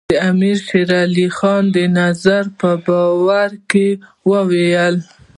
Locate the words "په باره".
2.59-3.57